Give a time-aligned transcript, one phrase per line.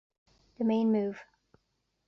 [0.57, 1.21] The main move.